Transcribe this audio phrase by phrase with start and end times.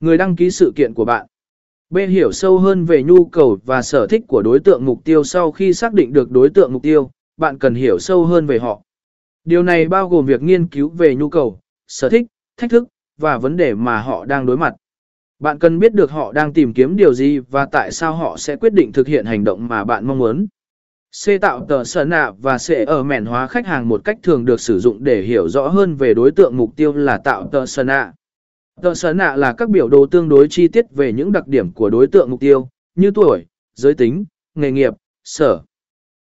[0.00, 1.26] Người đăng ký sự kiện của bạn.
[1.90, 1.98] B.
[2.08, 5.52] Hiểu sâu hơn về nhu cầu và sở thích của đối tượng mục tiêu sau
[5.52, 8.82] khi xác định được đối tượng mục tiêu, bạn cần hiểu sâu hơn về họ.
[9.44, 12.88] Điều này bao gồm việc nghiên cứu về nhu cầu, sở thích, thách thức,
[13.18, 14.74] và vấn đề mà họ đang đối mặt.
[15.38, 18.56] Bạn cần biết được họ đang tìm kiếm điều gì và tại sao họ sẽ
[18.56, 20.46] quyết định thực hiện hành động mà bạn mong muốn.
[21.24, 24.44] C tạo tờ sở nạ và C ở mẻn hóa khách hàng một cách thường
[24.44, 27.66] được sử dụng để hiểu rõ hơn về đối tượng mục tiêu là tạo tờ
[27.66, 28.12] sở nạ.
[28.82, 31.72] Tờ sở nạ là các biểu đồ tương đối chi tiết về những đặc điểm
[31.72, 33.44] của đối tượng mục tiêu, như tuổi,
[33.74, 34.94] giới tính, nghề nghiệp,
[35.24, 35.62] sở,